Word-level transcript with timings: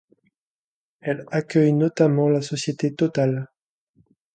Elle 1.01 1.25
accueille 1.29 1.73
notamment 1.73 2.27
la 2.27 2.41
société 2.41 2.95
Total. 2.95 3.51